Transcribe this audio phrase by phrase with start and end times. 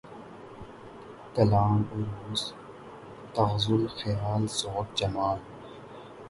[1.35, 2.41] کلام، عَرُوض،
[3.33, 5.39] تغزل، خیال، ذوق، جمال